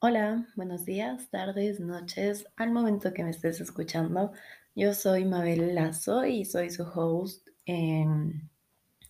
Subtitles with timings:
[0.00, 4.30] Hola, buenos días, tardes, noches, al momento que me estés escuchando.
[4.76, 8.48] Yo soy Mabel Lazo y soy su host en,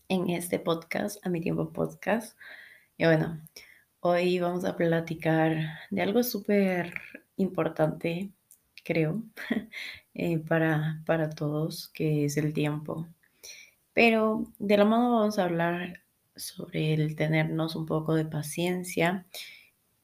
[0.09, 2.39] en este podcast, A Mi Tiempo Podcast.
[2.97, 3.39] Y bueno,
[4.01, 5.59] hoy vamos a platicar
[5.91, 6.95] de algo súper
[7.37, 8.33] importante,
[8.83, 9.23] creo,
[10.15, 13.07] eh, para, para todos, que es el tiempo.
[13.93, 16.03] Pero de la mano vamos a hablar
[16.35, 19.27] sobre el tenernos un poco de paciencia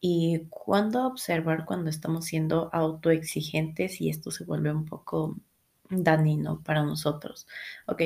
[0.06, 5.38] y cuándo observar cuando estamos siendo autoexigentes y esto se vuelve un poco
[5.88, 7.46] dañino para nosotros.
[7.86, 8.02] Ok,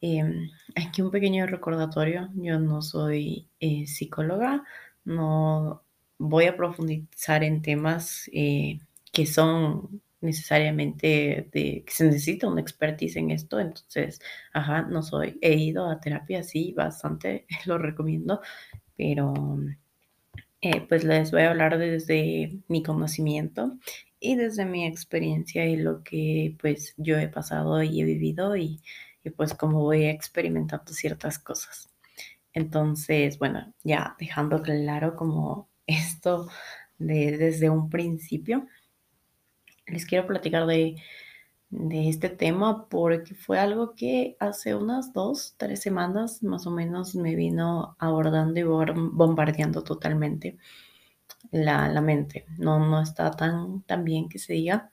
[0.00, 2.28] em, aquí un pequeño recordatorio.
[2.34, 4.64] Yo no soy eh, psicóloga,
[5.04, 5.84] no
[6.18, 8.80] voy a profundizar en temas eh,
[9.12, 13.60] que son necesariamente de que se necesita una expertise en esto.
[13.60, 14.20] Entonces,
[14.52, 18.40] ajá, no soy, he ido a terapia, sí, bastante, lo recomiendo,
[18.96, 19.34] pero
[20.62, 23.78] eh, pues les voy a hablar desde mi conocimiento
[24.20, 28.80] y desde mi experiencia y lo que pues yo he pasado y he vivido y,
[29.24, 31.90] y pues cómo voy experimentando ciertas cosas.
[32.52, 36.48] Entonces, bueno, ya dejando claro como esto
[36.98, 38.66] de, desde un principio,
[39.86, 40.96] les quiero platicar de
[41.72, 47.14] de este tema porque fue algo que hace unas dos, tres semanas más o menos
[47.16, 50.58] me vino abordando y bombardeando totalmente
[51.50, 52.46] la, la mente.
[52.58, 54.90] No, no está tan, tan bien que se diga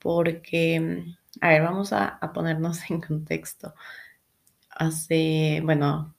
[0.00, 1.04] porque,
[1.40, 3.74] a ver, vamos a, a ponernos en contexto.
[4.70, 6.14] Hace, bueno,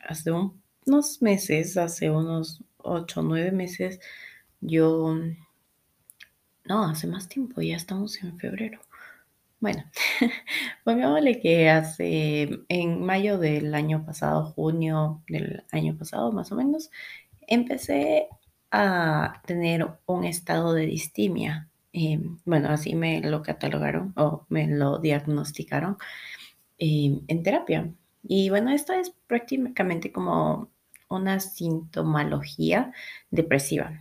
[0.00, 4.00] hace un, unos meses, hace unos ocho, nueve meses,
[4.60, 5.16] yo,
[6.64, 8.80] no, hace más tiempo, ya estamos en febrero
[9.60, 9.84] bueno,
[10.84, 16.90] pongámosle que hace en mayo del año pasado, junio del año pasado más o menos,
[17.46, 18.28] empecé
[18.70, 21.68] a tener un estado de distimia.
[21.92, 25.98] Eh, bueno, así me lo catalogaron o me lo diagnosticaron
[26.78, 27.92] eh, en terapia.
[28.22, 30.70] Y bueno, esto es prácticamente como
[31.08, 32.92] una sintomología
[33.30, 34.00] depresiva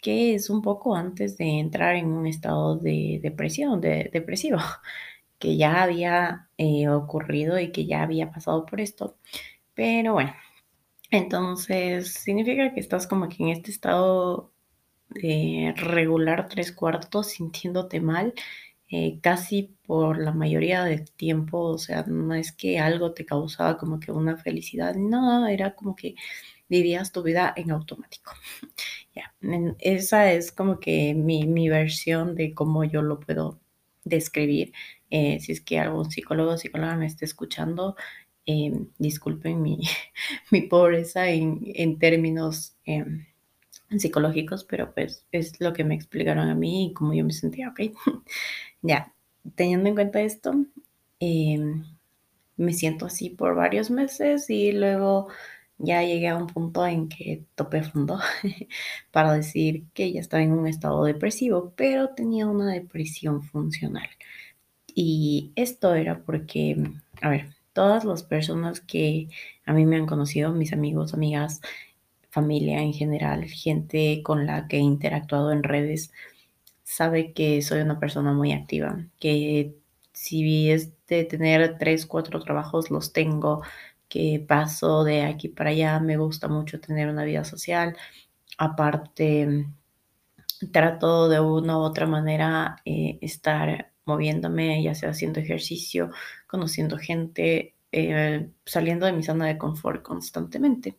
[0.00, 4.58] que es un poco antes de entrar en un estado de depresión, de, depresivo,
[5.38, 9.16] que ya había eh, ocurrido y que ya había pasado por esto.
[9.74, 10.34] Pero bueno,
[11.10, 14.52] entonces significa que estás como que en este estado
[15.10, 18.34] de regular tres cuartos, sintiéndote mal,
[18.92, 23.78] eh, casi por la mayoría del tiempo, o sea, no es que algo te causaba
[23.78, 26.16] como que una felicidad, no, era como que
[26.70, 28.32] vivías tu vida en automático.
[29.12, 29.34] Ya,
[29.80, 33.58] esa es como que mi, mi, versión de cómo yo lo puedo
[34.04, 34.72] describir.
[35.10, 37.96] Eh, si es que algún psicólogo o psicóloga me esté escuchando,
[38.46, 39.80] eh, disculpen mi,
[40.52, 43.04] mi, pobreza en, en términos eh,
[43.98, 47.70] psicológicos, pero pues es lo que me explicaron a mí y cómo yo me sentía,
[47.70, 47.80] ¿ok?
[48.82, 49.12] ya,
[49.54, 50.54] teniendo en cuenta esto,
[51.18, 51.84] em,
[52.56, 55.28] me siento así por varios meses y luego
[55.80, 58.20] ya llegué a un punto en que topé fondo
[59.12, 64.08] para decir que ya estaba en un estado depresivo, pero tenía una depresión funcional.
[64.94, 66.76] Y esto era porque,
[67.22, 69.28] a ver, todas las personas que
[69.64, 71.60] a mí me han conocido, mis amigos, amigas,
[72.30, 76.12] familia en general, gente con la que he interactuado en redes,
[76.84, 79.76] sabe que soy una persona muy activa, que
[80.12, 83.62] si es de tener tres, cuatro trabajos, los tengo,
[84.10, 87.96] que paso de aquí para allá, me gusta mucho tener una vida social.
[88.58, 89.66] Aparte,
[90.72, 96.10] trato de una u otra manera eh, estar moviéndome, ya sea haciendo ejercicio,
[96.46, 100.98] conociendo gente, eh, saliendo de mi zona de confort constantemente.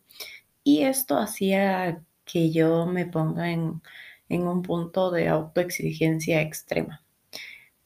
[0.64, 3.82] Y esto hacía que yo me ponga en,
[4.28, 7.04] en un punto de autoexigencia extrema.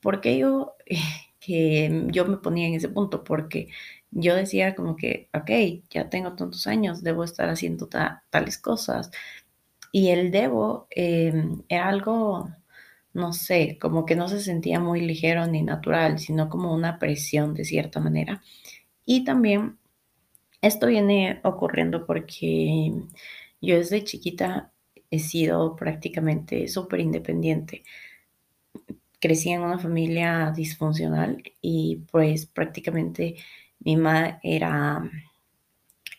[0.01, 0.77] ¿Por qué yo,
[1.41, 3.25] que yo me ponía en ese punto?
[3.25, 3.69] Porque
[4.11, 5.51] yo decía como que, ok,
[5.91, 9.11] ya tengo tantos años, debo estar haciendo tales cosas.
[9.93, 12.51] Y el debo em, era algo,
[13.15, 17.55] no sé, como que no se sentía muy ligero ni natural, sino como una presión
[17.55, 18.43] de cierta manera.
[19.07, 19.79] Y también
[20.63, 22.93] esto viene ocurriendo porque
[23.61, 24.73] yo desde chiquita
[25.11, 27.85] he sido prácticamente súper independiente.
[29.21, 33.37] Crecí en una familia disfuncional y pues prácticamente
[33.87, 35.03] mi mamá era,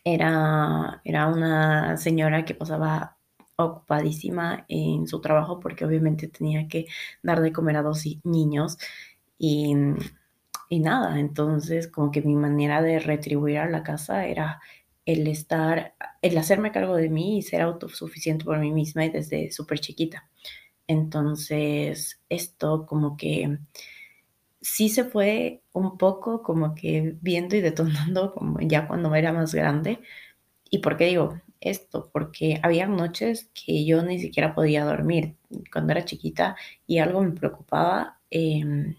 [0.03, 3.17] era, era una señora que pasaba
[3.55, 6.85] ocupadísima en su trabajo porque obviamente tenía que
[7.23, 8.77] dar de comer a dos niños
[9.37, 9.75] y,
[10.69, 14.61] y nada, entonces como que mi manera de retribuir a la casa era
[15.05, 19.51] el estar, el hacerme cargo de mí y ser autosuficiente por mí misma y desde
[19.51, 20.29] súper chiquita.
[20.87, 23.59] Entonces, esto como que
[24.61, 29.53] sí se fue un poco como que viendo y detonando como ya cuando era más
[29.53, 29.99] grande.
[30.69, 32.09] ¿Y por qué digo esto?
[32.13, 35.37] Porque había noches que yo ni siquiera podía dormir
[35.71, 36.55] cuando era chiquita
[36.87, 38.19] y algo me preocupaba.
[38.31, 38.95] Em,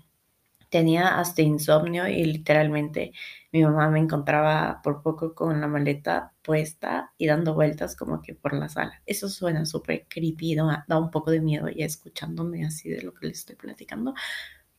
[0.70, 3.12] tenía hasta insomnio y literalmente
[3.52, 8.34] mi mamá me encontraba por poco con la maleta puesta y dando vueltas como que
[8.34, 9.00] por la sala.
[9.06, 13.28] Eso suena súper creepy, da un poco de miedo ya escuchándome así de lo que
[13.28, 14.14] les estoy platicando.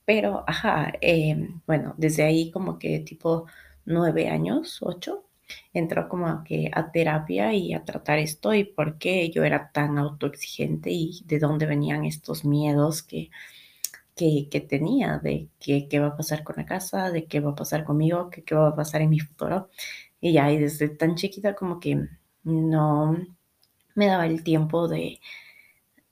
[0.10, 3.46] Pero, ajá, em, bueno, desde ahí como que tipo
[3.86, 5.26] nueve años, ocho,
[5.72, 10.00] entró como que a terapia y a tratar esto y por qué yo era tan
[10.00, 13.30] autoexigente y de dónde venían estos miedos que
[14.16, 17.84] que, tenía de qué va a pasar con la casa, de qué va a pasar
[17.86, 19.70] conmigo, qué va a pasar en mi futuro.
[20.22, 22.08] Y ya, y desde tan chiquita como que
[22.44, 23.16] no
[23.96, 25.20] me daba el tiempo de,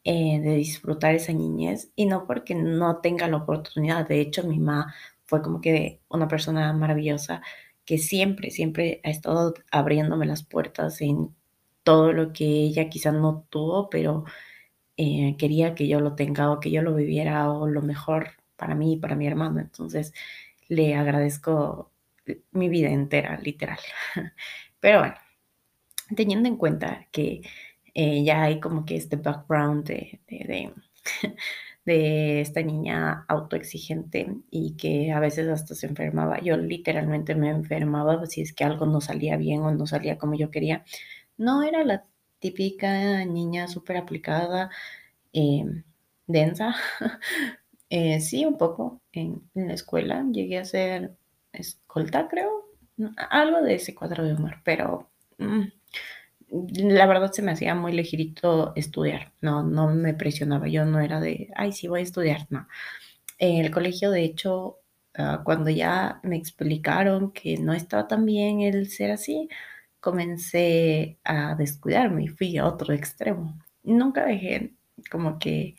[0.09, 4.07] eh, de disfrutar esa niñez y no porque no tenga la oportunidad.
[4.07, 4.94] De hecho, mi mamá
[5.25, 7.42] fue como que una persona maravillosa
[7.83, 11.36] que siempre, siempre ha estado abriéndome las puertas en
[11.83, 14.24] todo lo que ella quizás no tuvo, pero
[14.98, 18.75] eh, quería que yo lo tenga o que yo lo viviera o lo mejor para
[18.75, 19.59] mí y para mi hermano.
[19.59, 20.13] Entonces
[20.69, 21.92] le agradezco
[22.51, 23.80] mi vida entera, literal.
[24.80, 25.15] Pero bueno,
[26.15, 27.42] teniendo en cuenta que
[27.99, 30.71] eh, ya hay como que este background de, de,
[31.85, 36.39] de, esta niña autoexigente y que a veces hasta se enfermaba.
[36.39, 40.35] Yo literalmente me enfermaba si es que algo no salía bien o no salía como
[40.35, 40.85] yo quería.
[41.38, 42.05] No era la
[42.38, 44.69] típica niña súper aplicada,
[45.33, 45.83] em,
[46.27, 46.75] densa.
[47.89, 50.25] Eh, sí, un poco en, la escuela.
[50.33, 51.15] Llegué a ser
[51.53, 52.65] escolta, creo.
[53.29, 55.67] Algo de ese cuadro de honor, pero mm,
[56.49, 59.33] la verdad se me hacía muy ligerito estudiar.
[59.41, 60.67] No, no me presionaba.
[60.67, 62.47] Yo no era de, ay, sí, voy a estudiar.
[62.49, 62.67] No.
[63.39, 64.79] En el colegio, de hecho,
[65.15, 69.49] ah, cuando ya me explicaron que no estaba tan bien el ser así,
[69.99, 73.59] comencé a descuidarme y fui a otro extremo.
[73.83, 74.73] Nunca dejé
[75.11, 75.75] como que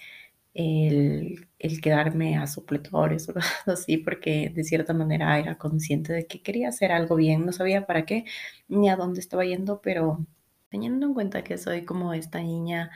[0.54, 1.48] el,
[1.82, 6.68] quedarme a supletores o cosas así, porque de cierta manera era consciente de que quería
[6.70, 8.24] hacer algo bien, no sabía para qué
[8.68, 10.26] ni a dónde estaba yendo, pero
[10.70, 12.90] teniendo en cuenta que soy como esta niña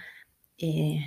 [0.59, 1.05] eh,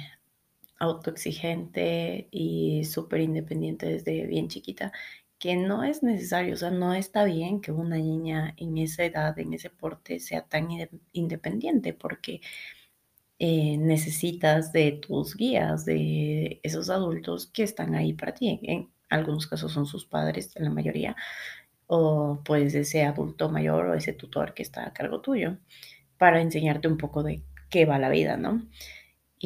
[0.80, 4.92] autoexigente y súper independiente desde bien chiquita,
[5.40, 9.38] que no es necesario, o sea, no está bien que una niña en esa edad,
[9.40, 10.70] en ese porte, sea tan
[11.14, 12.42] independiente, porque
[13.40, 18.60] eh, necesitas de tus guías, de esos adultos que están ahí para ti.
[18.64, 21.16] En algunos casos son sus padres, en la mayoría,
[21.88, 25.58] o pues ese adulto mayor o ese tutor que está a cargo tuyo,
[26.18, 28.62] para enseñarte un poco de qué va la vida, ¿no?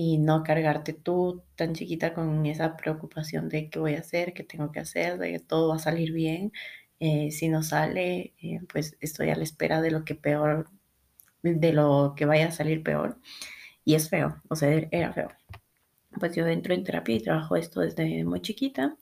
[0.01, 4.44] y no cargarte tú tan chiquita con esa preocupación de qué voy a hacer, qué
[4.44, 6.54] tengo que hacer, de que todo va a salir bien.
[7.00, 10.69] Eh, si no sale, eh, pues estoy a la espera de lo que peor,
[11.44, 13.19] de lo que vaya a salir peor.
[13.86, 15.30] Y es feo, o sea, era feo.
[16.19, 18.95] Pues yo entro en terapia y trabajo esto desde muy chiquita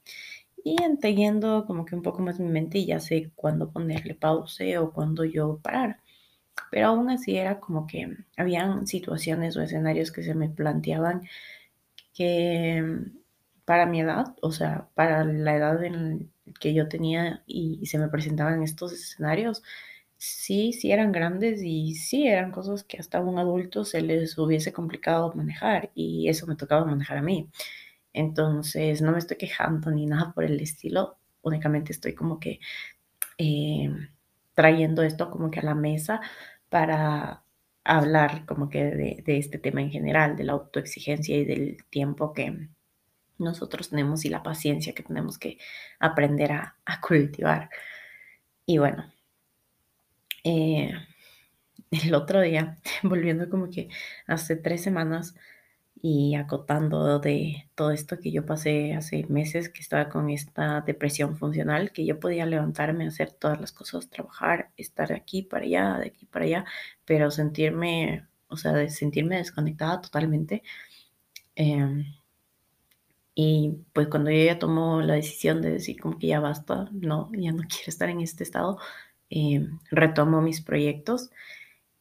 [0.64, 4.78] y entendiendo como que un poco más mi mente y ya sé cuándo ponerle pause
[4.80, 6.02] o cuándo yo parar
[6.72, 11.24] pero aún así era como que habían situaciones o escenarios que se me planteaban
[12.14, 12.84] que
[13.66, 18.08] para mi edad, o sea, para la edad en que yo tenía y, se me
[18.10, 19.64] presentaban estos escenarios,
[20.18, 24.74] sí, sí eran grandes y sí eran cosas que hasta un adulto se les hubiese
[24.74, 27.50] complicado manejar y eso me tocaba manejar a mí.
[28.14, 32.60] Entonces, no me estoy quejando ni nada por el estilo, únicamente estoy como que
[33.38, 33.92] eh,
[34.58, 36.20] trayendo esto como que a la mesa
[36.70, 37.44] para
[37.84, 42.68] hablar como que de, este tema en general, de la autoexigencia y del tiempo que
[43.38, 45.60] nosotros tenemos y la paciencia que tenemos que
[46.00, 46.76] aprender a,
[47.08, 47.70] cultivar.
[48.66, 49.14] Y bueno,
[50.44, 50.92] eh,
[51.92, 53.90] el otro día, volviendo como que
[54.26, 55.36] hace tres semanas,
[56.10, 61.36] y acotando de todo esto que yo pasé hace meses, que estaba con esta depresión
[61.36, 65.98] funcional, que yo podía levantarme, hacer todas las cosas, trabajar, estar de aquí para allá,
[65.98, 66.66] de aquí para allá,
[67.04, 70.64] pero sentirme, o sea, de sentirme desconectada totalmente.
[71.56, 72.06] Em,
[73.36, 77.30] y pues cuando yo ya tomo la decisión de decir como que ya basta, no,
[77.34, 78.80] ya no quiero estar en este estado,
[79.30, 81.32] em, retomo mis proyectos.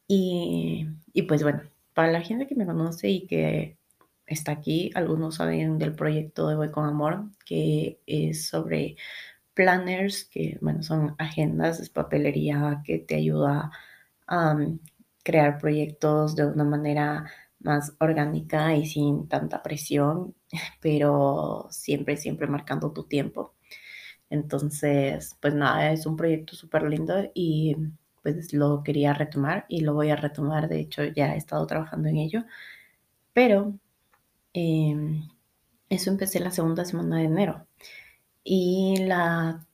[0.09, 1.63] Y, y pues bueno,
[1.95, 3.79] para la gente que me conoce y que
[4.27, 4.91] está aquí.
[4.95, 8.97] Algunos saben del proyecto de Voy con Amor, que es sobre
[9.55, 13.71] planners, que bueno, son agendas, es papelería que te ayuda
[15.23, 17.31] crear proyectos de una manera
[17.61, 20.35] más orgánica y sin tanta presión,
[20.81, 23.55] pero siempre, siempre marcando tu tiempo.
[24.31, 27.77] Entonces, pues nada, es un proyecto súper lindo y
[28.23, 30.69] pues lo quería retomar y lo voy a retomar.
[30.69, 32.45] De hecho, ya he estado trabajando en ello,
[33.33, 33.79] pero
[34.57, 35.29] em,
[35.91, 37.67] eso empecé la segunda semana de enero.
[38.45, 39.67] Y la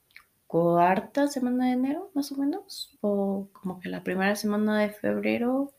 [0.47, 5.73] cuarta semana de enero, más o menos, o como que la primera semana de febrero,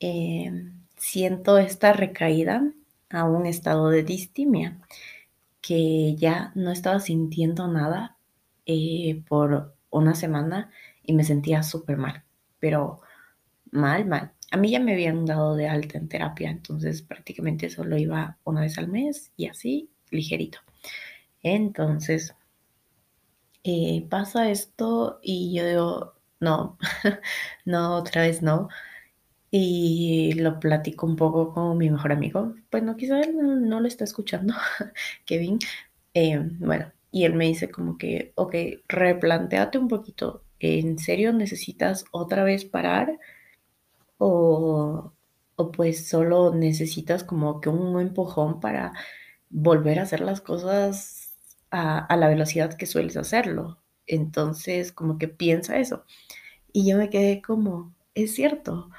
[0.00, 2.72] em, siento esta recaída
[3.10, 4.78] a un estado de distimia,
[5.62, 8.16] que ya no estaba sintiendo nada
[8.66, 10.70] eh, por una semana
[11.04, 12.24] y me sentía súper mal,
[12.60, 13.00] pero
[13.72, 14.32] mal, mal.
[14.50, 18.62] A mí ya me habían dado de alta en terapia, entonces prácticamente solo iba una
[18.62, 20.58] vez al mes y así, ligerito.
[21.42, 22.34] Entonces,
[23.64, 26.78] eh, pasa esto y yo digo, no,
[27.64, 28.68] no, otra vez no.
[29.50, 32.54] Y lo platico un poco con mi mejor amigo.
[32.70, 34.54] Bueno, quizá él no, lo está escuchando,
[35.26, 35.58] Kevin.
[36.14, 38.54] Eh, bueno, y él me dice como que, ok,
[38.88, 40.44] replanteate un poquito.
[40.60, 43.18] ¿En serio necesitas otra vez parar?
[44.18, 45.12] O,
[45.56, 48.92] o pues solo necesitas como que un empujón para
[49.50, 51.34] volver a hacer las cosas
[51.70, 53.78] a, la velocidad que sueles hacerlo.
[54.06, 56.04] Entonces, como que piensa eso.
[56.72, 58.90] Y yo me quedé como, es cierto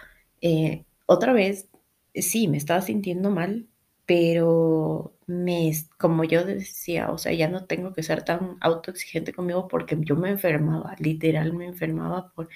[0.41, 1.69] eh, otra vez,
[2.13, 3.67] sí, me estaba sintiendo mal,
[4.05, 9.67] pero me, como yo decía, o sea, ya no tengo que ser tan autoexigente conmigo
[9.67, 12.49] porque yo me enfermaba, literal me enfermaba por,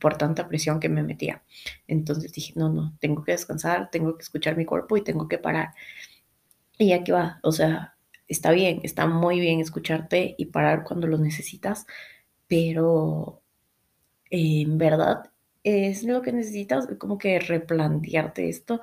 [0.00, 1.42] por tanta presión que me metía.
[1.86, 5.38] Entonces dije, no, no, tengo que descansar, tengo que escuchar mi cuerpo y tengo que
[5.38, 5.74] parar.
[6.78, 7.96] Y aquí va, o sea,
[8.28, 11.86] está bien, está muy bien escucharte y parar cuando lo necesitas,
[12.48, 13.42] pero
[14.30, 15.30] en verdad
[15.62, 18.80] es lo que necesitas, como que replantearte esto.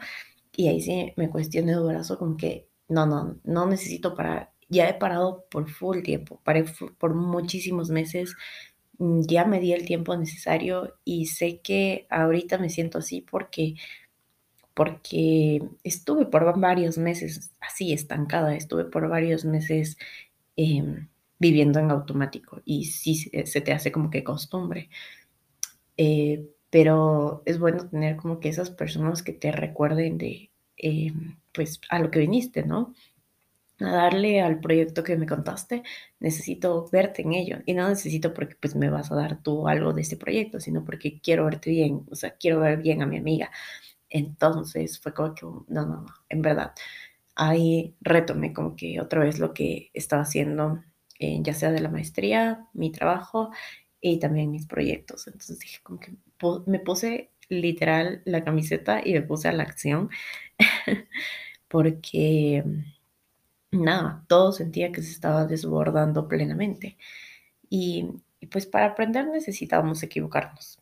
[0.56, 4.52] Y ahí sí me cuestioné de brazo, como que no, no, no necesito parar.
[4.70, 6.66] Ya he parado por full tiempo, paré
[6.98, 8.36] por muchísimos meses,
[9.28, 13.76] ya me di el tiempo necesario y sé que ahorita me siento así porque
[14.74, 19.98] porque estuve por varios meses así estancada, estuve por varios meses
[20.56, 23.16] em, viviendo en automático y sí
[23.46, 24.90] se te hace como que costumbre.
[25.98, 31.12] Eh, pero es bueno tener como que esas personas que te recuerden de, eh,
[31.54, 32.94] pues, a lo que viniste, ¿no?
[33.82, 35.84] A darle al proyecto que me contaste,
[36.20, 37.58] necesito verte en ello.
[37.66, 40.84] Y no necesito porque pues me vas a dar tú algo de este proyecto, sino
[40.86, 43.52] porque quiero verte bien, o sea, quiero ver bien a mi amiga.
[44.10, 46.74] Entonces fue como que, no, no, no, en verdad.
[47.36, 50.84] Ahí retomé como que otra vez lo que estaba haciendo,
[51.20, 53.52] eh, ya sea de la maestría, mi trabajo
[54.02, 55.28] y también mis proyectos.
[55.28, 56.14] Entonces dije como que
[56.68, 60.10] me puse literal la camiseta y me puse a la acción
[61.68, 62.64] porque
[63.72, 66.98] nada, todo sentía que se estaba desbordando plenamente.
[67.70, 68.10] Y,
[68.52, 70.80] pues para aprender necesitábamos equivocarnos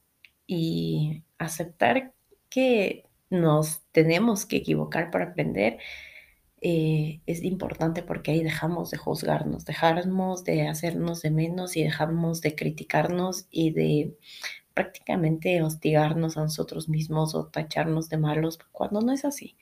[0.48, 2.14] y aceptar
[2.50, 5.78] que nos tenemos que equivocar para aprender
[6.62, 12.42] eh, es importante porque ahí dejamos de juzgarnos, dejamos de hacernos de menos y dejamos
[12.42, 14.18] de criticarnos y de
[14.74, 19.58] prácticamente hostigarnos a nosotros mismos o tacharnos de malos cuando no es así.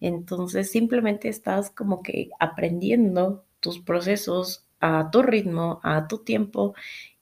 [0.00, 6.74] Entonces simplemente estás como que aprendiendo tus procesos a tu ritmo, a tu tiempo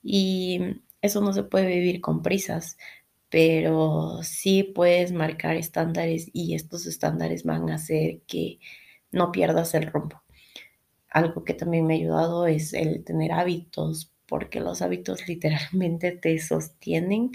[0.02, 0.60] y
[1.02, 2.76] eso no se puede vivir con prisas,
[3.30, 8.58] pero sí puedes marcar estándares y estos estándares van a hacer que
[9.12, 10.22] no pierdas el rumbo.
[11.10, 16.38] Algo que también me ha ayudado es el tener hábitos, porque los hábitos literalmente te
[16.38, 17.32] sostienen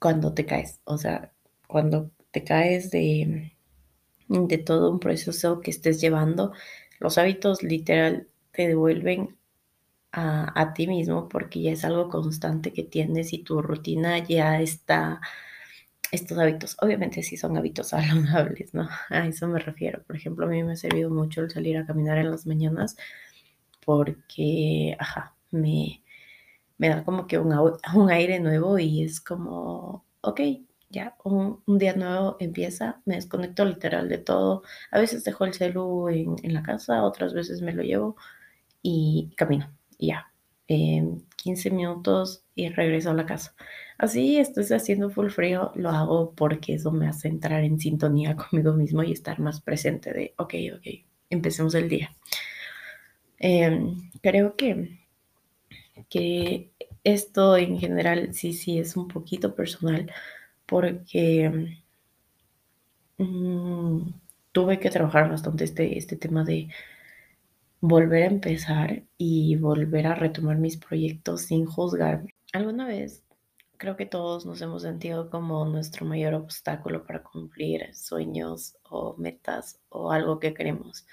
[0.00, 0.80] cuando te caes.
[0.84, 1.32] O sea,
[1.66, 3.52] cuando te caes de,
[4.32, 6.52] de todo un proceso que estés llevando,
[7.00, 9.36] los hábitos literal te devuelven
[10.12, 14.60] a, a, ti mismo porque ya es algo constante que tienes y tu rutina ya
[14.60, 15.20] está
[16.12, 18.88] estos hábitos, obviamente sí son hábitos saludables, ¿no?
[19.08, 20.02] A eso me refiero.
[20.04, 22.96] Por ejemplo, a mí me ha servido mucho el salir a caminar en las mañanas
[23.84, 26.02] porque, ajá, me,
[26.78, 27.52] me da como que un,
[27.94, 30.40] un aire nuevo y es como, ok,
[30.92, 34.62] ya, un, día nuevo empieza, me desconecto literal de todo.
[34.90, 38.16] A veces dejo el celu en, en la casa, otras veces me lo llevo
[38.82, 40.32] y camino, y ya.
[41.36, 43.54] 15 minutos y regreso a la casa.
[43.98, 48.72] Así estoy haciendo full frío, lo hago porque eso me hace entrar en sintonía conmigo
[48.72, 50.86] mismo y estar más presente de, ok, ok,
[51.30, 52.10] empecemos el día.
[53.38, 55.00] Em, creo que,
[56.08, 56.70] que
[57.04, 60.10] esto en general sí, sí es un poquito personal
[60.72, 61.76] porque
[63.18, 64.10] mm,
[64.52, 66.70] tuve que trabajar bastante este, este tema de
[67.82, 72.34] volver a empezar y volver a retomar mis proyectos sin juzgarme.
[72.54, 73.22] Alguna vez
[73.76, 79.78] creo que todos nos hemos sentido como nuestro mayor obstáculo para cumplir sueños o metas
[79.90, 81.06] o algo que queremos.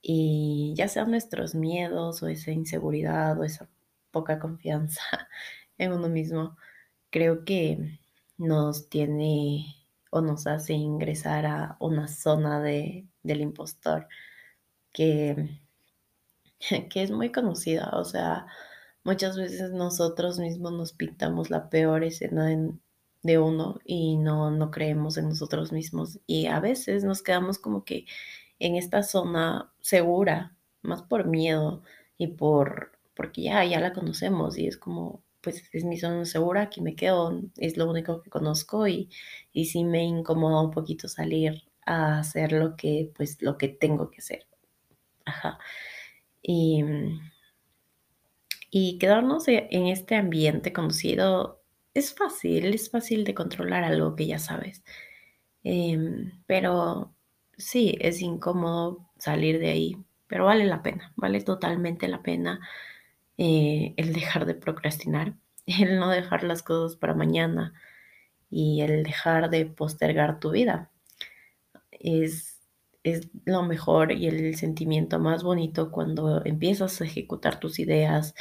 [0.00, 3.68] Y ya sean nuestros miedos o esa inseguridad o esa
[4.12, 5.02] poca confianza
[5.76, 6.56] en uno mismo,
[7.10, 7.98] creo que
[8.38, 9.76] nos tiene
[10.10, 14.08] o nos hace ingresar a una zona de, del impostor
[14.92, 15.60] que,
[16.90, 17.90] que es muy conocida.
[17.94, 18.46] O sea,
[19.04, 22.48] muchas veces nosotros mismos nos pintamos la peor escena
[23.22, 26.20] de uno y no, no creemos en nosotros mismos.
[26.26, 28.06] Y a veces nos quedamos como que
[28.58, 31.82] en esta zona segura, más por miedo
[32.16, 36.62] y por porque ya, ya la conocemos y es como, pues es mi zona segura,
[36.62, 39.10] aquí me quedo, es lo único que conozco y,
[39.52, 44.10] y sí me incomoda un poquito salir a hacer lo que, pues, lo que tengo
[44.10, 44.46] que hacer.
[45.26, 45.58] Ajá.
[46.42, 46.82] Y,
[48.70, 51.62] y quedarnos e, en este ambiente conocido
[51.94, 54.84] es fácil, es fácil de controlar algo que ya sabes.
[55.64, 57.14] Em, pero
[57.56, 59.96] sí, es incómodo salir de ahí,
[60.28, 62.60] pero vale la pena, vale totalmente la pena
[63.38, 65.34] eh, el dejar de procrastinar,
[65.66, 67.72] el no dejar las cosas para mañana
[68.50, 70.90] y el dejar de postergar tu vida.
[71.90, 72.60] Es,
[73.04, 78.34] es lo mejor y el sentimiento más bonito cuando empiezas a ejecutar tus ideas,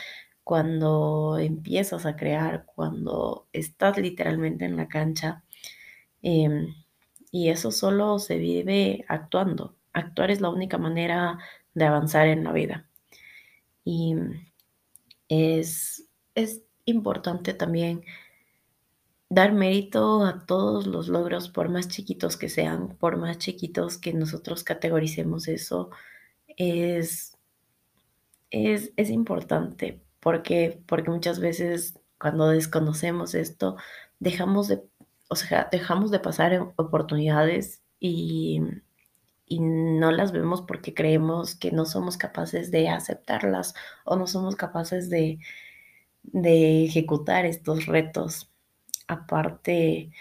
[0.44, 5.44] cuando empiezas a crear, cuando estás literalmente en la cancha.
[6.22, 6.74] Em,
[7.32, 9.76] y eso solo se vive actuando.
[9.94, 11.38] Actuar es la única manera
[11.74, 12.90] de avanzar en la vida.
[13.84, 14.16] Y
[15.30, 18.04] es, es importante también
[19.30, 24.14] dar mérito a todos los logros, por más chiquitos que sean, por más chiquitos que
[24.14, 25.90] nosotros categoricemos eso,
[26.48, 27.38] es,
[28.52, 33.78] es, es importante, porque, porque muchas veces cuando desconocemos esto,
[34.20, 34.82] dejamos de,
[35.30, 38.62] o sea, dejamos de pasar oportunidades y,
[39.48, 43.74] y no las vemos porque creemos que no somos capaces de aceptarlas
[44.06, 45.40] o no somos capaces de,
[46.24, 48.52] de ejecutar estos retos.
[49.08, 50.12] Aparte,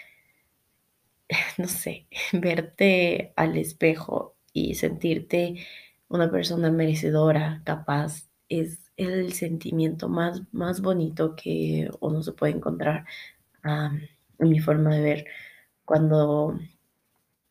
[1.57, 5.55] no sé, verte al espejo y sentirte
[6.09, 13.05] una persona merecedora, capaz, es el sentimiento más, más bonito que uno se puede encontrar
[13.63, 15.25] en mi forma de ver.
[15.85, 16.59] Cuando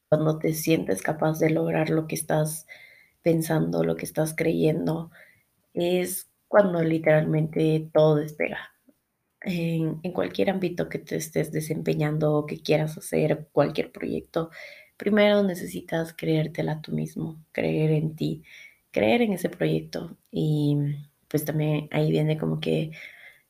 [0.09, 2.67] cuando te sientes capaz de lograr lo que estás
[3.23, 5.11] pensando, lo que estás creyendo,
[5.75, 8.73] es cuando literalmente todo despega.
[9.43, 14.51] En, cualquier ámbito que te estés desempeñando o que quieras hacer, cualquier proyecto,
[14.97, 18.43] primero necesitas creértela tú mismo, creer en ti,
[18.91, 20.17] creer en ese proyecto.
[20.31, 20.77] Y
[21.29, 22.93] pues también ahí viene como que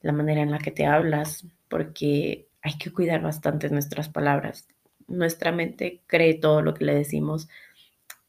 [0.03, 4.69] la manera en la que te hablas, porque hay que cuidar bastante nuestras palabras
[5.09, 7.49] nuestra mente cree todo lo que le decimos,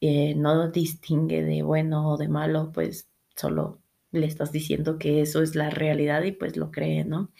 [0.00, 3.80] eh, no distingue de bueno o de malo, pues solo
[4.12, 7.30] le estás diciendo que eso es la realidad y pues lo cree, ¿no?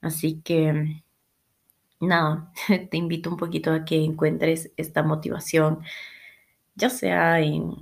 [0.00, 1.02] Así que,
[2.00, 2.52] nada,
[2.90, 5.80] te invito un poquito a que encuentres esta motivación,
[6.74, 7.74] ya sea en,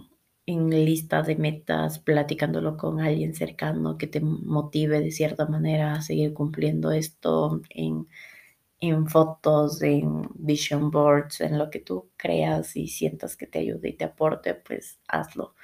[0.46, 6.02] en lista de metas, platicándolo con alguien cercano que te motive de cierta manera a
[6.02, 8.08] seguir cumpliendo esto, en
[8.82, 13.90] en fotos, en vision boards, en lo que tú creas y sientas que te ayude
[13.90, 15.54] y te aporte, pues hazlo.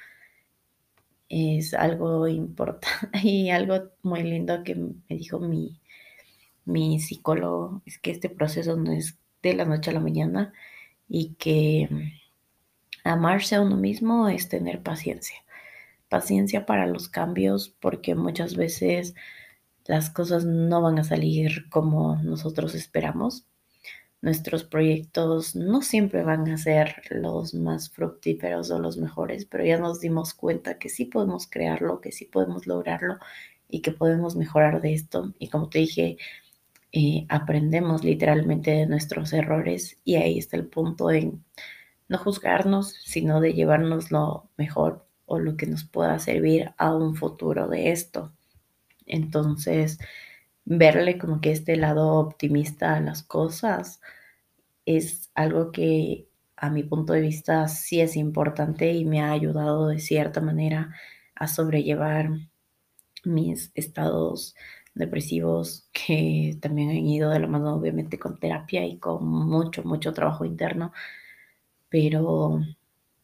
[1.29, 2.87] Es algo importante
[3.23, 5.79] y algo muy lindo que me dijo mi,
[6.65, 10.53] mi psicólogo, es que este proceso no es de la noche a la mañana
[11.09, 11.89] y que
[13.03, 15.37] amarse a uno mismo es tener paciencia.
[16.09, 19.15] Paciencia para los cambios porque muchas veces
[19.89, 23.47] las cosas no van a salir como nosotros esperamos.
[24.21, 29.79] Nuestros proyectos no siempre van a ser los más fructíferos o los mejores, pero ya
[29.79, 33.17] nos dimos cuenta que sí podemos crearlo, que sí podemos lograrlo
[33.67, 35.33] y que podemos mejorar de esto.
[35.39, 36.17] Y como te dije,
[36.91, 41.43] eh, aprendemos literalmente de nuestros errores y ahí está el punto en
[42.07, 47.15] no juzgarnos, sino de llevarnos lo mejor o lo que nos pueda servir a un
[47.15, 48.33] futuro de esto.
[49.09, 49.99] Entonces,
[50.65, 54.01] verle como que este lado optimista a las cosas
[54.85, 59.87] es algo que a mi punto de vista sí es importante y me ha ayudado
[59.89, 60.93] de cierta manera
[61.35, 62.31] a sobrellevar
[63.25, 64.55] mis estados
[64.95, 70.13] depresivos que también han ido de la mano obviamente con terapia y con mucho, mucho
[70.13, 70.91] trabajo interno,
[71.89, 72.59] pero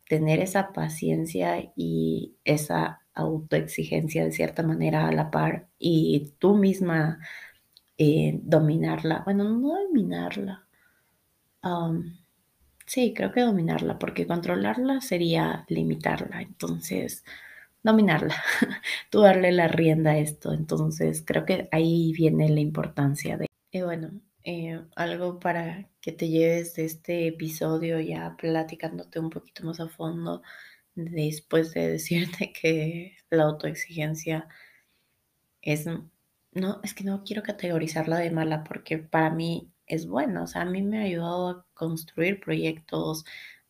[0.10, 7.20] tener esa paciencia y esa autoexigencia de cierta manera a la par y tú misma
[7.98, 10.68] eh, dominarla, bueno, no dominarla,
[12.86, 17.24] sí, creo que dominarla, porque controlarla sería limitarla, entonces
[17.84, 18.36] dominarla,
[19.10, 23.82] tú darle la rienda a esto, entonces creo que ahí viene la importancia de, y
[23.82, 24.12] bueno,
[24.44, 29.88] eh, algo para que te lleves de este episodio ya platicándote un poquito más a
[29.88, 30.44] fondo
[30.96, 34.48] después de decirte que la autoexigencia
[35.62, 35.86] es,
[36.54, 40.62] no, es que no quiero categorizarla de mala porque para mí es buena, o sea,
[40.62, 43.26] a mí me ha ayudado a construir proyectos,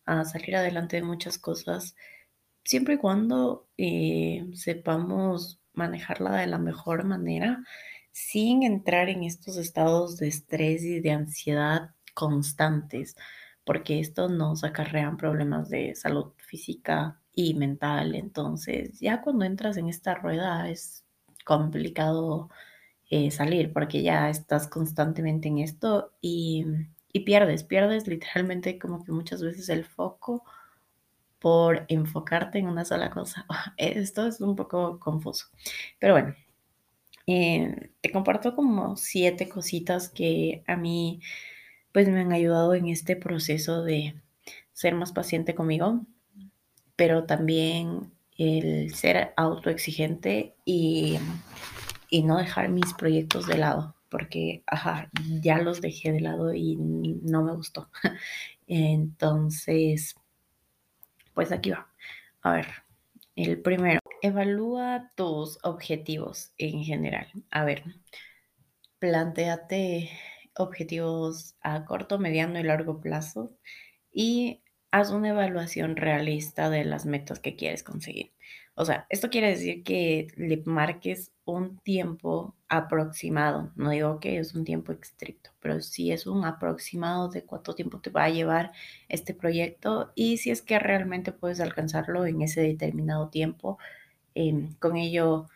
[0.06, 1.96] a salir adelante de muchas cosas,
[2.64, 7.64] siempre y cuando eh, sepamos manejarla de la mejor manera
[8.12, 13.18] sin entrar en estos estados de estrés y de ansiedad constantes,
[13.65, 18.15] porque esto nos acarrean problemas de salud física y mental.
[18.15, 21.04] Entonces, ya cuando entras en esta rueda es
[21.45, 22.49] complicado
[23.10, 26.65] eh, salir porque ya estás constantemente en esto y,
[27.12, 30.43] y pierdes, pierdes literalmente como que muchas veces el foco
[31.39, 33.45] por enfocarte en una sola cosa.
[33.78, 35.47] Esto es un poco confuso,
[35.99, 36.36] pero bueno,
[37.28, 41.21] eh, te comparto como siete cositas que a mí
[41.96, 44.16] pues me han ayudado en este proceso de
[44.74, 46.02] ser más paciente conmigo,
[46.98, 51.18] pero también el ser autoexigente y,
[52.10, 55.10] y no dejar mis proyectos de lado, porque, ajá,
[55.42, 57.90] ya los dejé de lado y no me gustó.
[58.68, 60.16] Entonces,
[61.34, 61.88] pues aquí va.
[62.42, 62.68] A ver,
[63.36, 67.28] el primero, evalúa tus objetivos en general.
[67.52, 67.84] A ver,
[69.00, 70.10] planteate
[70.58, 73.52] objetivos a corto, mediano y largo plazo
[74.12, 78.32] y haz una evaluación realista de las metas que quieres conseguir.
[78.76, 83.72] O sea, esto quiere decir que le marques un tiempo aproximado.
[83.76, 88.00] No digo que es un tiempo estricto, pero sí es un aproximado de cuánto tiempo
[88.02, 88.72] te va a llevar
[89.08, 93.78] este proyecto y si es que realmente puedes alcanzarlo en ese determinado tiempo.
[94.34, 95.48] Em, con ello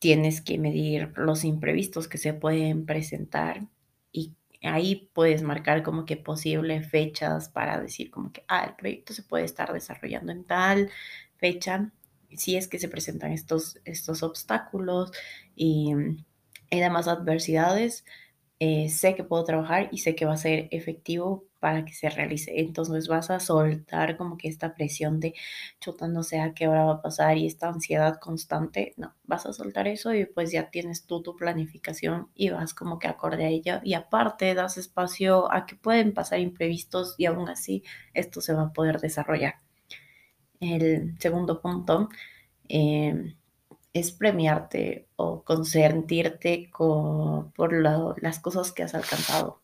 [0.00, 3.68] tienes que medir los imprevistos que se pueden presentar
[4.12, 9.14] y ahí puedes marcar como que posibles fechas para decir como que, ah, el proyecto
[9.14, 10.90] se puede estar desarrollando en tal
[11.36, 11.92] fecha
[12.36, 15.12] si es que se presentan estos, estos obstáculos
[15.54, 15.92] y,
[16.70, 18.04] y demás adversidades,
[18.58, 22.10] eh, sé que puedo trabajar y sé que va a ser efectivo para que se
[22.10, 22.60] realice.
[22.60, 25.32] Entonces vas a soltar como que esta presión de
[25.78, 28.94] chuta, no sé a qué hora va a pasar y esta ansiedad constante.
[28.96, 32.98] No, vas a soltar eso y pues ya tienes tú tu planificación y vas como
[32.98, 33.80] que acorde a ella.
[33.84, 38.62] Y aparte das espacio a que pueden pasar imprevistos y aún así esto se va
[38.62, 39.54] a poder desarrollar.
[40.58, 42.08] El segundo punto
[42.68, 43.36] em,
[43.92, 47.72] es premiarte o consentirte por
[48.20, 49.60] las cosas que has alcanzado.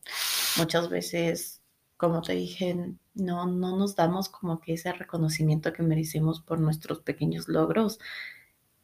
[0.57, 1.58] Muchas veces,
[1.99, 7.01] como te dije, no, no nos damos como que ese reconocimiento que merecemos por nuestros
[7.01, 7.99] pequeños logros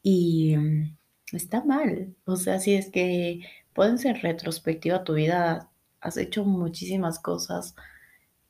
[0.03, 0.97] y mm,
[1.31, 2.13] está mal.
[2.25, 3.41] O sea, si es que
[3.73, 7.75] pueden ser retrospectiva tu vida, has hecho muchísimas cosas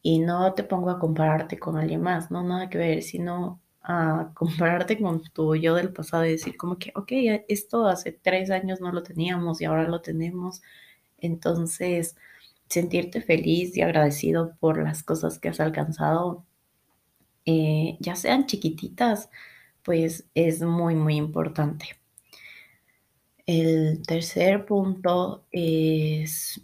[0.01, 4.31] y no te pongo a compararte con alguien más, no nada que ver, sino a
[4.33, 7.11] compararte con tu yo del pasado y decir como que, ok,
[7.49, 10.63] esto hace tres años no lo teníamos y ahora lo tenemos.
[11.19, 12.15] Entonces,
[12.69, 16.45] sentirte feliz y agradecido por las cosas que has alcanzado,
[17.45, 19.29] eh, ya sean chiquititas,
[19.83, 21.85] pues es muy, muy importante.
[23.45, 26.59] El tercer punto es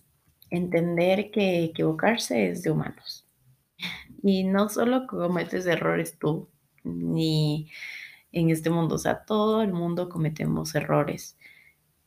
[0.49, 3.27] entender que equivocarse es de humanos.
[4.23, 6.49] Y no solo cometes errores tú,
[6.83, 7.69] ni
[8.31, 11.37] en este mundo, o sea, todo el mundo cometemos errores.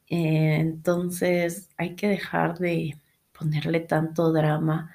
[0.09, 2.97] entonces hay que dejar de
[3.45, 4.95] ponerle tanto drama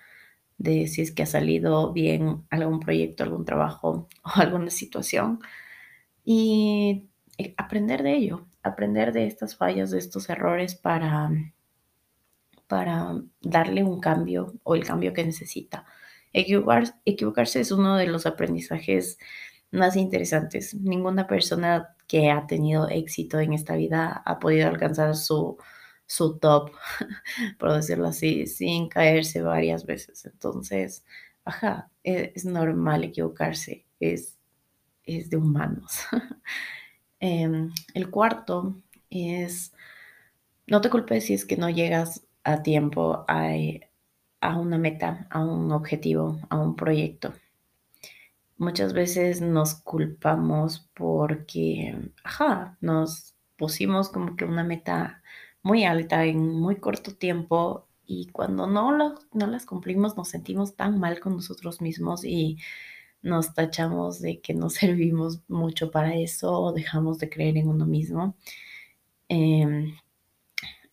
[0.57, 5.39] de si es que ha salido bien algún proyecto, algún trabajo o alguna situación
[6.25, 11.29] y eh, aprender de ello, aprender de estas fallas, de estos errores para,
[12.67, 15.85] para darle un cambio o el cambio que necesita.
[16.33, 19.19] equivocarse es uno de los aprendizajes
[19.71, 20.73] más interesantes.
[20.75, 25.57] Ninguna persona que ha tenido éxito en esta vida ha podido alcanzar su,
[26.09, 26.71] su top,
[27.59, 30.25] por decirlo así, sin caerse varias veces.
[30.25, 31.05] Entonces,
[31.45, 34.37] ajá, e, es, normal equivocarse, es,
[35.03, 36.01] es de humanos.
[37.21, 39.73] Em, el cuarto es
[40.67, 43.49] no te culpes si es que no llegas a tiempo a,
[44.39, 47.33] a una meta, a un objetivo, a un proyecto.
[48.57, 55.21] Muchas veces nos culpamos porque, ajá, nos pusimos como que una meta
[55.63, 60.99] muy alta en muy corto tiempo y cuando no, no las cumplimos nos sentimos tan
[60.99, 62.57] mal con nosotros mismos y
[63.21, 67.85] nos tachamos de que no servimos mucho para eso o dejamos de creer en uno
[67.85, 68.35] mismo.
[69.29, 69.95] Em,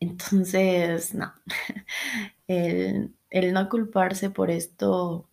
[0.01, 1.33] entonces, no,
[2.49, 5.29] el, el no culparse por esto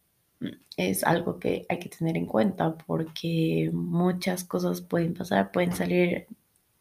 [0.77, 6.27] es algo que hay que tener en cuenta porque muchas cosas pueden pasar, pueden salir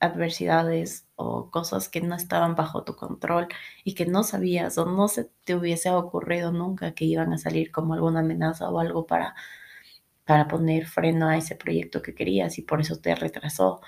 [0.03, 3.49] adversidades o cosas que no estaban bajo tu control
[3.85, 7.71] y que no sabías o no se te hubiese ocurrido nunca que iban a salir
[7.73, 9.35] como alguna amenaza o algo para,
[10.25, 13.81] para poner freno a ese proyecto que querías y por eso te retrasó.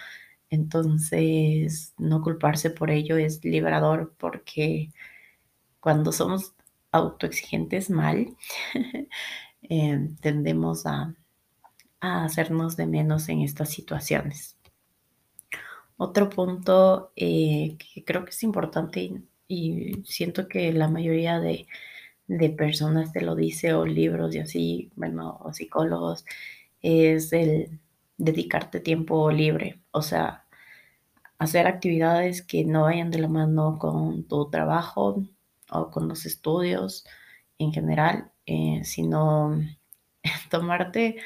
[0.50, 4.90] Entonces, no culparse por ello es liberador porque
[5.80, 6.54] cuando somos
[6.92, 8.36] autoexigentes mal,
[9.62, 11.14] eh, tendemos a,
[12.00, 14.56] a hacernos de menos en estas situaciones.
[15.96, 21.66] Otro punto eh, que creo que es importante y, siento que la mayoría de,
[22.56, 26.24] personas te lo dice o libros y así, bueno, o psicólogos,
[26.82, 27.80] es el
[28.18, 30.46] dedicarte tiempo libre, o sea,
[31.38, 35.24] hacer actividades que no vayan de la mano con tu trabajo
[35.70, 37.06] o con los estudios
[37.58, 39.60] en general, eh, sino
[40.50, 41.16] tomarte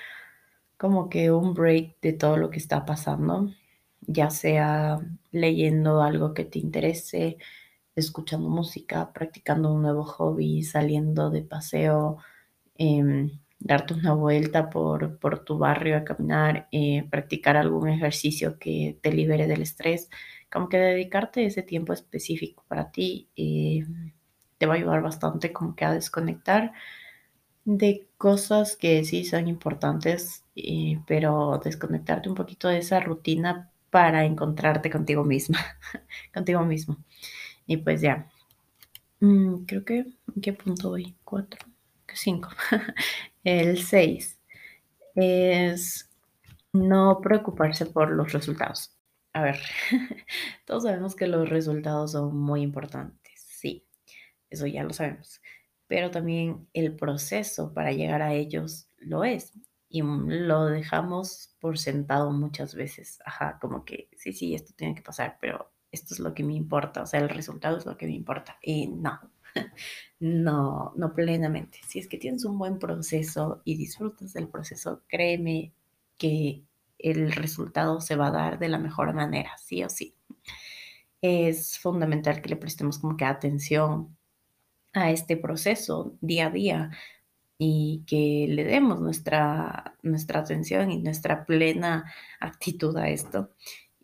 [0.77, 3.51] como que un break de todo lo que está pasando
[4.09, 4.99] ya sea
[5.33, 7.39] leyendo algo que te interese,
[7.97, 12.19] escuchando música, practicando un nuevo hobby, saliendo de paseo,
[12.77, 18.99] em, darte una vuelta por, por, tu barrio a caminar, eh, practicar algún ejercicio que
[19.03, 20.11] te libere del estrés,
[20.51, 23.85] como que dedicarte ese tiempo específico para ti eh,
[24.59, 26.73] te va a ayudar bastante como que a desconectar
[27.65, 34.25] de cosas que sí son importantes, eh, pero desconectarte un poquito de esa rutina para
[34.25, 35.59] encontrarte contigo misma,
[36.35, 36.99] contigo mismo.
[37.67, 38.31] Y pues ya,
[39.21, 41.17] mm, creo que, ¿en qué punto voy?
[41.25, 41.61] Cuatro,
[42.15, 42.51] cinco.
[43.45, 44.39] El seis
[45.15, 46.11] es
[46.73, 48.93] no preocuparse por los resultados.
[49.33, 49.59] A ver,
[50.67, 53.87] todos sabemos que los resultados son muy importantes, sí,
[54.51, 55.41] eso ya lo sabemos,
[55.87, 59.53] pero también el proceso para llegar a ellos lo es
[59.89, 63.21] y lo dejamos por sentado muchas veces.
[63.25, 66.55] Ajá, como que sí, sí, esto tiene que pasar, pero esto es lo que me
[66.55, 68.59] importa, o sea, el resultado es lo que me importa.
[68.63, 69.19] Y no,
[70.21, 71.81] no, no plenamente.
[71.87, 75.73] Si es que tienes un buen proceso y disfrutas del proceso, créeme
[76.19, 76.65] que
[76.99, 80.15] el resultado se va a dar de la mejor manera, sí o sí.
[81.21, 84.17] Es fundamental que le prestemos como que atención
[84.93, 86.91] a este proceso día a día,
[87.59, 93.51] y que le demos nuestra, nuestra atención y nuestra plena actitud a esto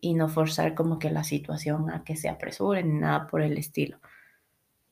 [0.01, 3.57] y no forzar como que la situación a que se apresure ni nada por el
[3.57, 4.01] estilo.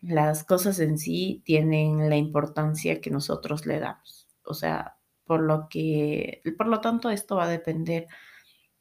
[0.01, 4.29] Las cosas en sí tienen la importancia que nosotros le damos.
[4.45, 8.07] O sea, por lo que, por lo tanto, esto va a depender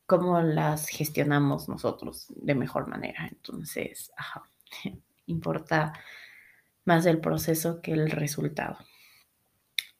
[0.05, 3.27] cómo las gestionamos nosotros de mejor manera.
[3.27, 4.43] Entonces, ajá,
[5.25, 5.93] importa
[6.85, 8.77] más el proceso que el resultado.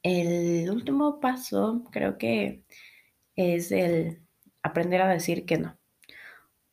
[0.03, 2.63] El último paso creo que
[3.35, 4.21] es el
[4.63, 5.77] aprender a decir que no.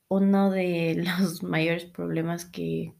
[0.09, 2.95] Uno de los mayores problemas que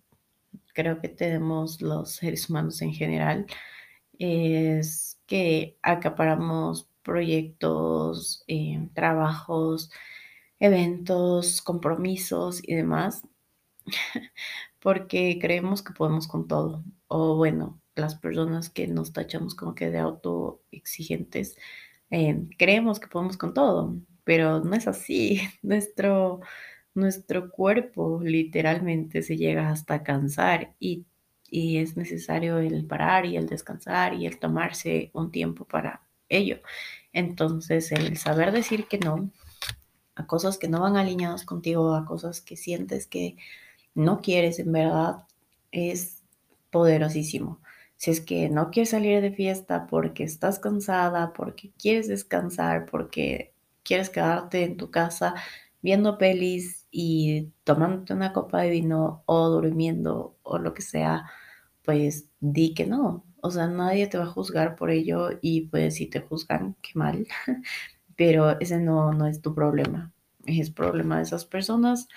[0.75, 3.47] creo que tenemos los seres humanos en general
[4.19, 9.91] es que acaparamos proyectos, eh, trabajos,
[10.61, 13.23] eventos, compromisos y demás,
[14.81, 16.85] porque creemos que podemos con todo.
[17.09, 21.57] O bueno, las personas que nos tachamos como que de autoexigentes,
[22.11, 25.41] eh, creemos que podemos con todo, pero no es así.
[25.63, 26.41] Nuestro,
[26.95, 31.07] nuestro cuerpo literalmente se llega hasta cansar y,
[31.51, 36.61] y es necesario el parar y el descansar y el tomarse un tiempo para ello.
[37.13, 39.31] Entonces, el saber decir que no
[40.19, 43.37] a cosas que no van alineadas contigo, a cosas que sientes que
[43.95, 45.25] no quieres en verdad,
[45.71, 46.23] es
[46.71, 47.61] poderosísimo.
[47.99, 53.55] Si es que no quieres salir de fiesta porque estás cansada, porque quieres descansar, porque
[53.85, 55.35] quieres quedarte en tu casa
[55.83, 61.27] viendo pelis y tomándote una copa de vino o durmiendo o lo que sea,
[61.85, 63.25] pues di que no.
[63.41, 66.91] O sea, nadie te va a juzgar por ello y pues si te juzgan, qué
[66.95, 67.27] mal.
[68.17, 70.13] Pero ese no, no es tu problema.
[70.47, 72.09] Es problema de esas personas.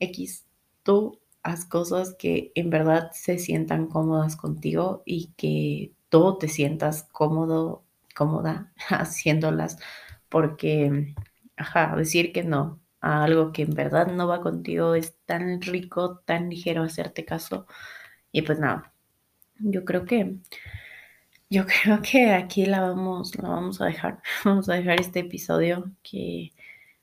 [0.00, 0.46] X,
[0.82, 7.04] tú haz cosas que en verdad se sientan cómodas contigo y que tú te sientas
[7.12, 9.78] cómodo, cómoda haciéndolas,
[10.28, 11.14] porque,
[11.56, 16.18] ajá, decir que no a algo que en verdad no va contigo es tan rico,
[16.26, 17.66] tan ligero hacerte caso.
[18.32, 18.92] Y pues nada,
[19.58, 20.38] yo creo que
[21.50, 24.22] yo creo que aquí la vamos, la vamos a dejar.
[24.44, 26.52] Vamos a dejar este episodio que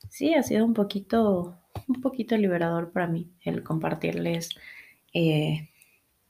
[0.10, 4.50] sí ha sido un poquito, un poquito liberador para mí el compartirles
[5.14, 5.70] eh,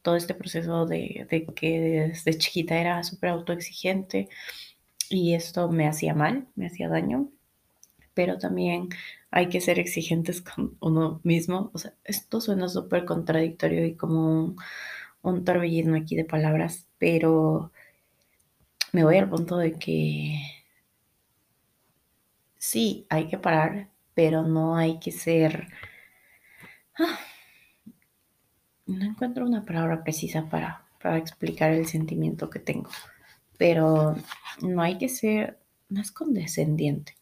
[0.01, 4.29] todo este proceso de, de, que desde chiquita era súper autoexigente
[5.09, 7.29] y esto me hacía mal, me hacía daño,
[8.13, 8.89] pero también
[9.31, 11.71] hay que ser exigentes con uno mismo.
[11.73, 14.57] O sea, esto suena súper contradictorio y como un,
[15.23, 17.71] un torbellino aquí de palabras, pero
[18.93, 20.39] me voy al punto de que
[22.57, 25.67] sí, hay que parar, pero no hay que ser...
[26.97, 27.19] Ah,
[28.87, 32.89] no encuentro una palabra precisa para, para explicar el sentimiento que tengo,
[33.59, 34.15] pero
[34.63, 35.59] no hay que ser,
[35.95, 37.13] es condescendiente.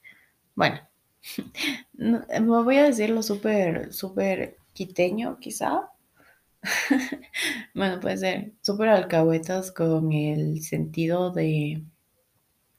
[0.56, 0.80] Bueno,
[1.96, 5.90] no, me voy a decirlo súper, súper quiteño quizá.
[7.76, 11.84] bueno, puede ser súper alcahuetas con el sentido de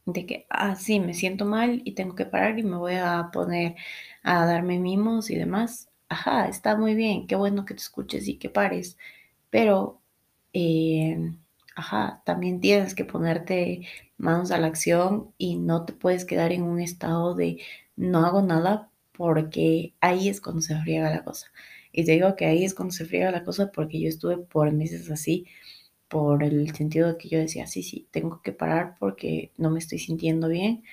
[0.07, 3.77] de que, ah, me siento mal y tengo que parar y me voy a poner
[4.23, 5.91] a darme mimos y demás.
[6.09, 8.97] Ajá, está muy bien, qué bueno que te escuches y que pares,
[9.51, 10.01] pero,
[10.53, 11.19] eh,
[11.77, 13.87] ajá, también tienes que ponerte
[14.19, 17.59] manos a la acción y no te puedes quedar en un estado de
[17.97, 21.49] no hago nada porque ahí es cuando se friega la cosa.
[21.93, 24.71] Y te digo que ahí es cuando se friega la cosa porque yo estuve por
[24.73, 25.47] meses así
[26.09, 29.79] por el sentido de que yo decía, sí, sí, tengo que parar porque no me
[29.81, 30.85] estoy sintiendo bien.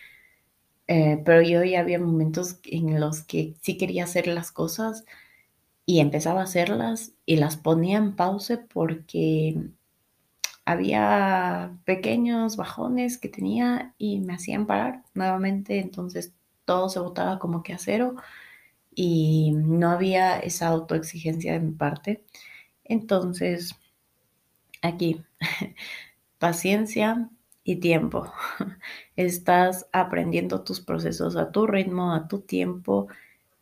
[0.87, 5.05] Eh, pero yo ya había momentos en los que sí quería hacer las cosas
[5.85, 9.57] y empezaba a hacerlas y las ponía en pausa porque
[10.65, 16.33] había pequeños bajones que tenía y me hacían parar nuevamente, entonces
[16.65, 18.15] todo se botaba como que a cero
[18.95, 22.25] y no había esa autoexigencia de mi parte.
[22.85, 23.75] Entonces,
[24.83, 25.23] aquí.
[26.37, 27.29] Paciencia
[27.63, 28.31] y tiempo.
[29.15, 33.07] Estás aprendiendo tus procesos a tu ritmo, a tu tiempo.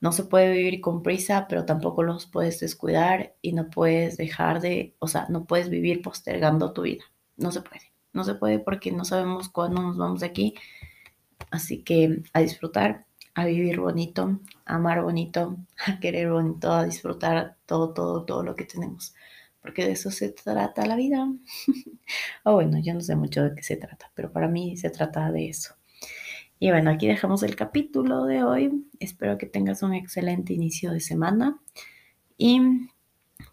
[0.01, 4.60] No se puede vivir con prisa, pero tampoco los puedes descuidar y no puedes dejar
[4.60, 7.03] de, o sea, no puedes vivir postergando tu vida.
[7.38, 7.91] No se puede.
[8.13, 10.55] No se puede porque no sabemos cuándo nos vamos de aquí.
[11.51, 13.05] Así que a disfrutar,
[13.36, 18.55] a vivir bonito, a amar bonito, a querer bonito, a disfrutar todo, todo, todo lo
[18.55, 19.13] que tenemos
[19.62, 21.28] porque de eso se trata la vida.
[22.43, 25.32] o bueno, yo no sé mucho de qué se trata, pero para mí se trata
[25.32, 25.76] de eso.
[26.60, 28.86] Y bueno, aquí dejamos el capítulo de hoy.
[29.00, 31.60] Espero que tengas un excelente inicio de semana.
[32.38, 32.62] Y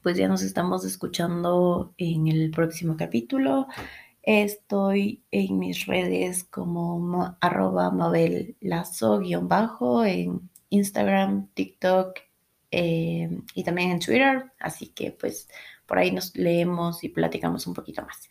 [0.02, 3.66] pues ya nos estamos escuchando en el próximo capítulo.
[4.22, 12.18] Estoy en mis redes como arroba Mabel Lazo-bajo en Instagram, TikTok
[12.70, 14.52] eh, y también en Twitter.
[14.58, 15.48] Así que pues
[15.88, 18.28] por ahí nos leemos y platicamos un poquito más.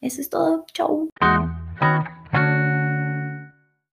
[0.00, 0.66] Eso es todo.
[0.74, 1.08] Chau.